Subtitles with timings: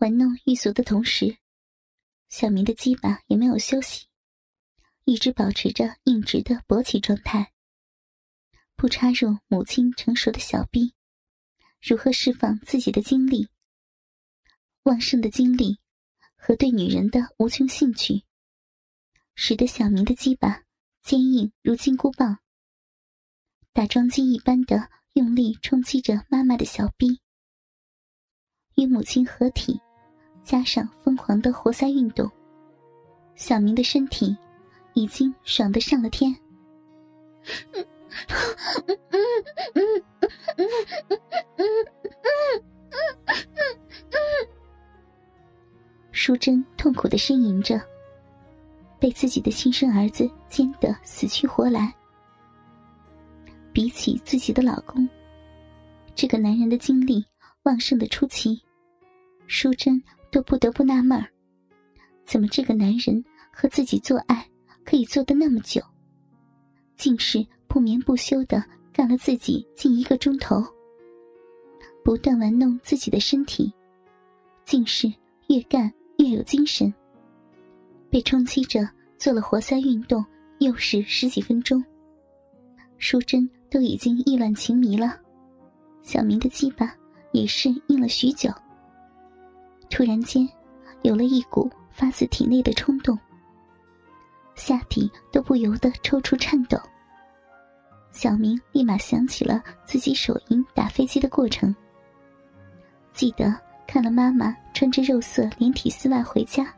[0.00, 1.36] 玩弄玉足的同时，
[2.30, 4.06] 小明的鸡巴也没有休息，
[5.04, 7.52] 一直保持着硬直的勃起状态。
[8.76, 10.94] 不插入母亲成熟的小臂，
[11.82, 13.50] 如何释放自己的精力？
[14.84, 15.78] 旺盛的精力
[16.34, 18.24] 和对女人的无穷兴趣，
[19.34, 20.62] 使得小明的鸡巴
[21.02, 22.38] 坚硬如金箍棒，
[23.74, 27.20] 打桩机一般的用力冲击着妈妈的小臂。
[28.76, 29.78] 与母亲合体，
[30.50, 32.28] 加上疯狂的活塞运动，
[33.36, 34.36] 小明的身体
[34.94, 36.36] 已经爽得上了天。
[46.10, 47.80] 淑珍痛苦的呻吟着，
[48.98, 51.94] 被自己的亲生儿子奸得死去活来。
[53.72, 55.08] 比起自己的老公，
[56.12, 57.24] 这个男人的精力
[57.62, 58.60] 旺盛的出奇，
[59.46, 61.22] 淑珍都不得不纳闷：
[62.24, 64.48] 怎么这个男人和自己做爱
[64.84, 65.80] 可以做的那么久？
[66.96, 70.62] 竟是不眠不休的干了自己近一个钟头，
[72.04, 73.72] 不断玩弄自己的身体，
[74.64, 75.12] 竟是
[75.48, 76.92] 越干越有精神。
[78.10, 80.24] 被冲击着做了活塞运动，
[80.58, 81.82] 又是十几分钟，
[82.98, 85.18] 淑珍都已经意乱情迷了。
[86.02, 86.94] 小明的鸡巴
[87.32, 88.50] 也是硬了许久，
[89.90, 90.48] 突然间
[91.02, 93.18] 有了一股发自体内的冲动。
[94.54, 96.78] 下体都不由得抽搐颤抖。
[98.12, 101.74] 小明立马想起了自己手淫打飞机的过程，
[103.12, 103.54] 记得
[103.86, 106.74] 看了妈妈穿着肉色连体丝袜回家，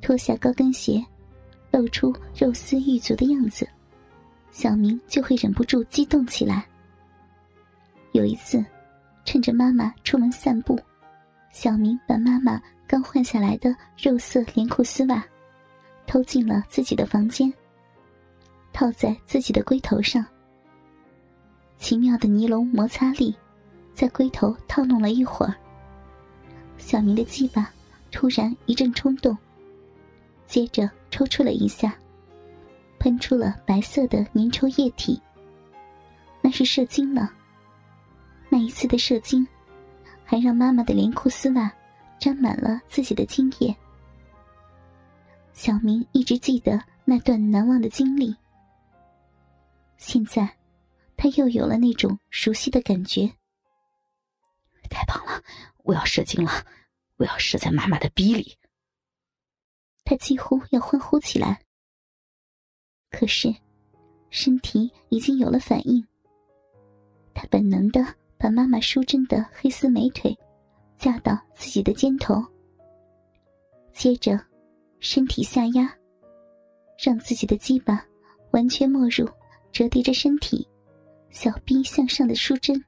[0.00, 1.04] 脱下高跟鞋，
[1.70, 3.66] 露出肉丝玉足的样子，
[4.50, 6.66] 小明就会忍不住激动起来。
[8.12, 8.62] 有一次，
[9.24, 10.78] 趁着妈妈出门散步，
[11.54, 15.24] 小明把妈妈刚换下来的肉色连裤丝袜。
[16.04, 17.50] 偷进了自己的房间，
[18.72, 20.26] 套在自己的龟头上。
[21.78, 23.34] 奇妙的尼龙摩擦力，
[23.94, 25.54] 在龟头套弄了一会儿。
[26.76, 27.70] 小明的鸡巴
[28.10, 29.36] 突然一阵冲动，
[30.46, 31.96] 接着抽搐了一下，
[32.98, 35.22] 喷出了白色的粘稠液体。
[36.42, 37.32] 那是射精了。
[38.48, 39.46] 那一次的射精，
[40.24, 41.72] 还让妈妈的连裤丝袜
[42.18, 43.74] 沾满了自己的精液。
[45.52, 48.34] 小明一直记得那段难忘的经历。
[49.96, 50.56] 现在，
[51.16, 53.30] 他又有了那种熟悉的感觉。
[54.90, 55.42] 太棒了！
[55.84, 56.50] 我要射精了！
[57.16, 58.56] 我要射在妈妈的逼里！
[60.04, 61.62] 他几乎要欢呼起来。
[63.10, 63.54] 可是，
[64.30, 66.04] 身体已经有了反应。
[67.32, 68.04] 他本能的
[68.38, 70.36] 把妈妈淑珍的黑丝美腿
[70.96, 72.42] 架到自己的肩头，
[73.92, 74.40] 接着。
[75.00, 75.94] 身体下压，
[76.98, 78.02] 让自己的鸡巴
[78.52, 79.28] 完全没入
[79.70, 80.66] 折叠着身体、
[81.28, 82.82] 小臂向上的淑贞。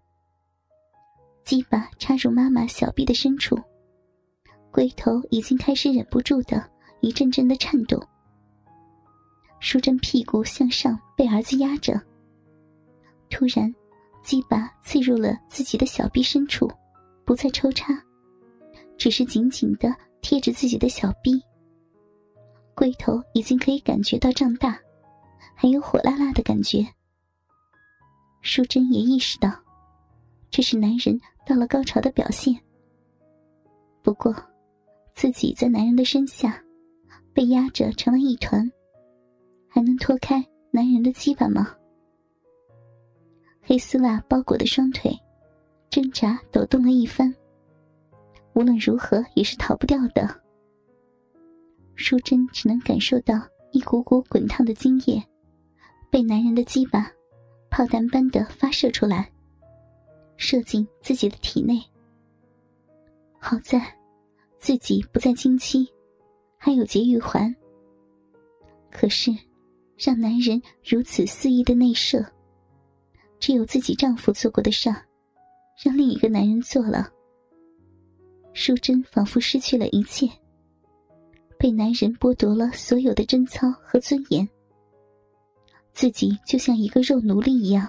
[1.45, 3.55] 鸡巴插入妈妈小臂的深处，
[4.71, 6.67] 龟头已经开始忍不住的
[7.03, 8.03] 一阵阵的颤动。
[9.61, 12.01] 淑贞屁股向上被儿子压着，
[13.29, 13.71] 突然，
[14.27, 16.69] 鸡巴刺入了自己的小臂深处，
[17.25, 17.95] 不再抽插，
[18.99, 21.41] 只是紧紧的贴着自己的小臂。
[22.75, 24.77] 龟头已经可以感觉到胀大，
[25.55, 26.85] 还有火辣辣的感觉。
[28.43, 29.49] 淑珍也意识到，
[30.51, 32.53] 这是男人到了高潮的表现。
[34.03, 34.35] 不过，
[35.15, 36.61] 自己在男人的身下，
[37.33, 38.69] 被压着成了一团，
[39.69, 41.73] 还能脱开男人的鸡巴吗？
[43.69, 45.11] 黑丝袜包裹的双腿，
[45.91, 47.35] 挣扎抖动了一番，
[48.55, 50.41] 无论如何也是逃不掉的。
[51.97, 53.35] 淑珍只能感受到
[53.73, 55.21] 一股股滚烫的精液，
[56.13, 57.11] 被男人的鸡巴
[57.69, 59.29] 炮弹般的发射出来，
[60.37, 61.83] 射进自己的体内。
[63.41, 63.83] 好在
[64.61, 65.93] 自己不再经期，
[66.57, 67.53] 还有节育环。
[68.93, 69.37] 可是，
[69.99, 72.25] 让男人如此肆意的内射，
[73.47, 75.07] 只有自己丈夫做过的事儿，
[75.81, 77.09] 让另一个男人做了。
[78.53, 80.29] 淑珍仿佛失去了一切。
[81.57, 84.49] 被男人剥夺了所有的贞操和尊严，
[85.93, 87.89] 自己就像一个肉奴隶一样，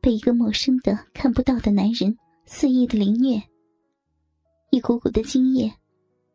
[0.00, 3.40] 被一个陌生的、看不到的男人肆意的凌虐。
[4.72, 5.72] 一股股的精液，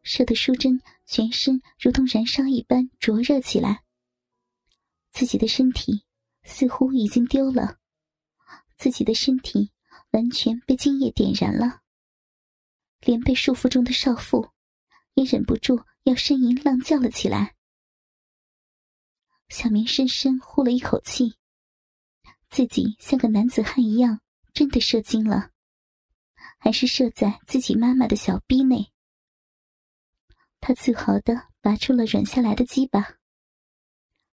[0.01, 3.81] 射得淑贞全身如同燃烧一般灼热起来。
[5.11, 6.01] 自己的身体
[6.45, 7.75] 似乎已经丢了，
[8.77, 9.71] 自己的身体
[10.11, 11.81] 完全被精液点燃了。
[13.01, 14.49] 连被束缚中的少妇
[15.13, 17.55] 也忍不住要呻吟浪叫了起来。
[19.49, 21.37] 小明深深呼了一口气，
[22.49, 24.19] 自己像个男子汉一样，
[24.51, 25.51] 真的射精了，
[26.57, 28.91] 还是射在自己妈妈的小逼内。
[30.59, 33.19] 他自豪的拔出了软下来的鸡巴，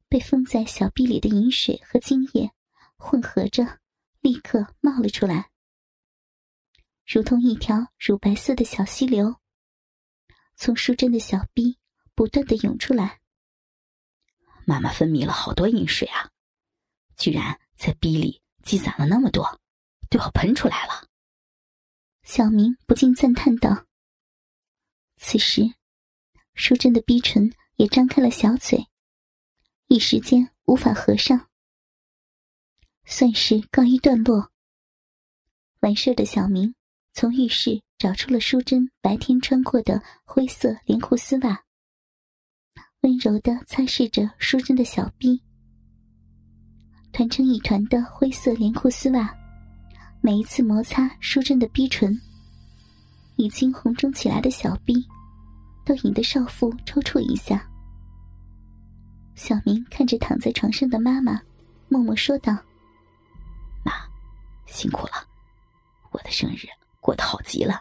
[0.09, 2.51] 被封在小臂里的饮水和精液
[2.97, 3.81] 混合着，
[4.23, 5.51] 立刻冒了出来，
[7.05, 9.35] 如同一条乳白色的小溪流，
[10.55, 11.77] 从淑珍的小臂
[12.15, 13.21] 不断的涌出来。
[14.65, 16.31] 妈妈分泌了好多饮水啊，
[17.17, 19.61] 居然在逼里积攒了那么多，
[20.09, 21.09] 都要喷出来了。
[22.23, 23.87] 小明不禁赞叹道
[25.19, 25.75] ：“此时。”
[26.55, 28.87] 淑珍的逼唇也张开了小嘴，
[29.89, 31.51] 一时间无法合上，
[33.05, 34.51] 算是告一段落。
[35.81, 36.75] 完事的小明
[37.13, 41.63] 从浴室找出了淑珍白天穿过的灰色连裤丝袜，
[43.01, 45.43] 温柔的擦拭着淑珍的小臂。
[47.13, 49.35] 团成一团的灰色连裤丝袜，
[50.21, 52.19] 每一次摩擦淑珍的逼唇，
[53.37, 55.07] 已经红肿起来的小臂。
[55.85, 57.69] 都引得少妇抽搐一下。
[59.35, 61.43] 小明看着躺在床上的妈妈，
[61.89, 62.57] 默默说道：“，
[64.83, 65.13] 辛苦了，
[66.11, 66.67] 我的生日
[67.01, 67.81] 过得好极了。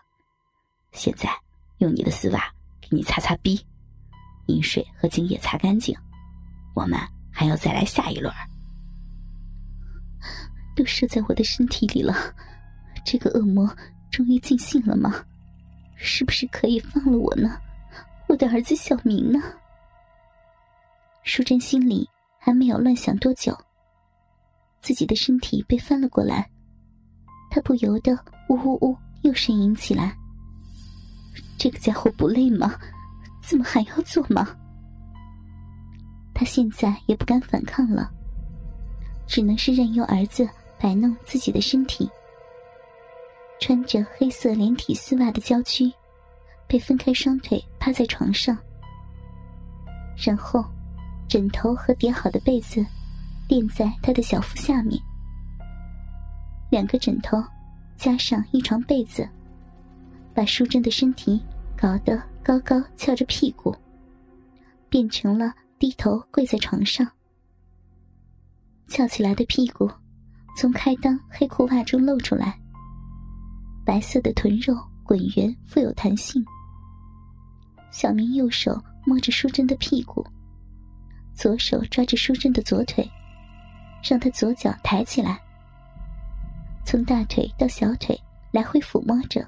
[0.92, 1.28] 现在
[1.80, 3.60] 用你的丝袜给你擦擦逼，
[4.46, 5.98] 饮水和精液擦干净，
[6.76, 7.00] 我们
[7.32, 8.32] 还要再来下一轮。
[10.76, 12.14] 都射在我的身体里了，
[13.04, 13.68] 这个恶魔
[14.12, 15.26] 终于尽兴了吗？
[15.96, 17.60] 是不是可以放了我呢？”
[18.30, 19.42] 我的儿子小明呢？
[21.24, 22.08] 淑珍心里
[22.38, 23.58] 还没有乱想多久，
[24.82, 26.51] 自己的身体被翻了过来，
[27.52, 28.18] 他不由得
[28.50, 30.18] 呜呜呜又呻吟起来。
[31.58, 32.74] 这个家伙不累吗？
[33.44, 34.58] 怎么还要做吗？
[36.34, 38.10] 他现在也不敢反抗了，
[39.28, 40.50] 只能是任由儿子
[40.80, 42.10] 摆弄自己的身体。
[43.60, 45.92] 穿着黑色连体丝袜的娇躯。
[46.68, 48.58] 被分开双腿趴在床上，
[50.16, 50.64] 然后
[51.28, 52.82] 枕头和叠好的被子
[53.46, 54.98] 垫在他的小腹下面，
[56.72, 57.38] 两个枕头
[57.98, 59.28] 加上一床被子，
[60.34, 61.44] 把淑珍的身体
[61.78, 63.76] 搞得高高翘着屁股，
[64.88, 67.06] 变成了低头跪在床上。
[68.88, 69.92] 翘起来的屁股
[70.58, 72.58] 从开裆黑裤袜中露出来，
[73.86, 76.42] 白色的臀肉滚圆富有弹性。
[77.92, 80.26] 小明右手摸着淑珍的屁股，
[81.36, 83.06] 左手抓着淑珍的左腿，
[84.02, 85.38] 让她左脚抬起来，
[86.84, 88.20] 从大腿到小腿
[88.52, 89.46] 来回抚摸着。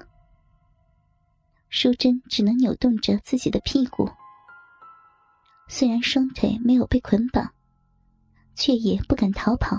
[1.68, 4.08] 淑珍只能扭动着自己的屁股，
[5.68, 7.50] 虽然双腿没有被捆绑，
[8.54, 9.76] 却也不敢逃跑。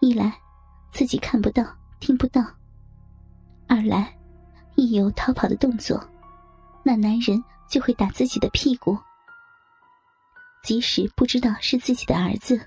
[0.00, 0.34] 一来，
[0.92, 1.62] 自己看不到、
[2.00, 2.42] 听不到；
[3.68, 4.16] 二来，
[4.76, 6.02] 一有逃跑的动作。
[6.82, 8.96] 那男人就会打自己的屁股，
[10.64, 12.58] 即使不知道是自己的儿子，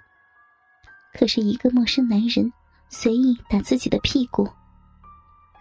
[1.13, 2.53] 可是一个陌生男人
[2.93, 4.47] 随意打自己的屁股，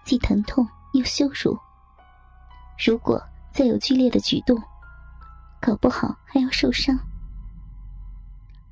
[0.04, 1.58] 既疼痛又羞辱。
[2.84, 3.18] 如果
[3.50, 4.54] 再有剧烈的举动，
[5.58, 6.94] 搞不好还要受伤。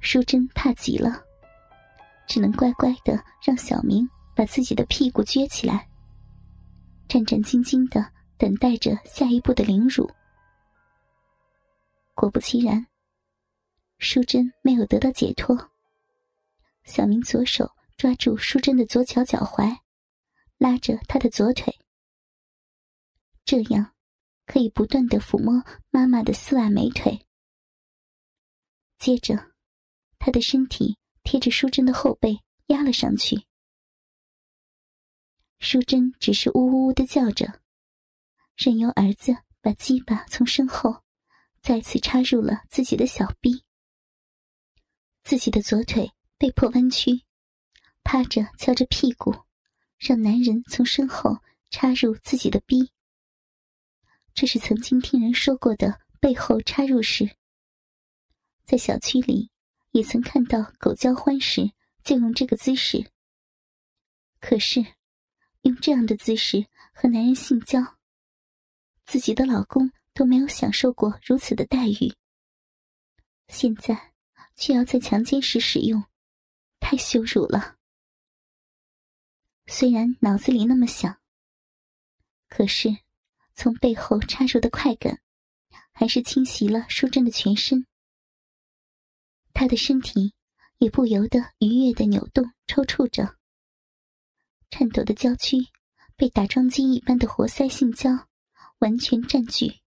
[0.01, 1.23] 淑珍怕极了，
[2.27, 5.89] 只能乖乖的让小明把自己的屁股撅起来，
[7.09, 8.13] 战战兢兢的。
[8.37, 10.11] 等待着下一步的凌辱。
[12.15, 12.87] 果不其然，
[13.99, 15.55] 淑珍没有得到解脱。
[16.85, 19.81] 小明左手抓住淑珍的左脚脚踝，
[20.57, 21.79] 拉着她的左腿，
[23.45, 23.95] 这样
[24.47, 27.27] 可以不断的抚摸妈妈的丝袜美腿。
[28.97, 29.53] 接着，
[30.19, 33.45] 他的身体贴着淑珍的后背压了上去。
[35.59, 37.61] 淑珍只是呜呜呜的叫着。
[38.57, 41.03] 任由儿子把鸡巴从身后
[41.61, 43.63] 再次插入了自己的小臂，
[45.23, 47.27] 自己的左腿被迫弯曲，
[48.13, 49.33] 趴着翘着屁股，
[49.97, 51.39] 让男人从身后
[51.71, 52.91] 插入自己的逼。
[54.35, 57.37] 这是曾经听人说过的背后插入式，
[58.65, 59.53] 在小区里
[59.93, 61.71] 也曾看到狗交欢时
[62.03, 63.13] 就用这个姿势。
[64.41, 64.85] 可是，
[65.61, 67.81] 用这样的姿势和男人性交。
[69.05, 72.13] 自己的老公都没有享受过如此的待遇，
[73.47, 74.15] 现在
[74.57, 76.03] 却要在强奸时使用，
[76.81, 77.77] 太羞辱了。
[79.73, 81.21] 虽然脑子里那么想，
[82.49, 82.89] 可是，
[83.55, 85.21] 从背后插入的快感，
[85.93, 87.87] 还是侵袭了淑珍的全身。
[89.55, 90.35] 她的身体
[90.79, 93.37] 也不由得愉悦的扭动、抽搐着，
[94.71, 95.59] 颤抖的娇躯
[96.17, 98.11] 被打桩机一般的活塞性交
[98.81, 99.80] 完全占据。